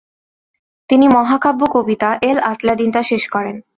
[0.89, 3.55] তিনি মহাকাব্য কবিতা এল' আটলান্টিডা শেষ করেন।